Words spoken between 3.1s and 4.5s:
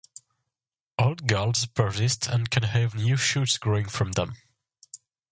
shoots growing from them.